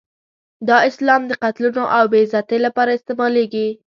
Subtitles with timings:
[0.67, 3.67] دا اسلام د قتلونو او بې عزتۍ لپاره استعمالېږي.